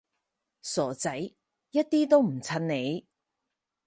[0.63, 3.05] 傻仔，一啲都唔襯你